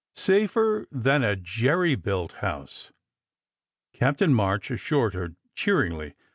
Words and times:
Safer 0.15 0.87
than 0.91 1.23
a 1.23 1.35
jerry 1.35 1.93
built 1.93 2.31
house," 2.41 2.91
Captain 3.93 4.33
March 4.33 4.71
assured 4.71 5.13
her 5.13 5.35
cheeringly 5.53 6.15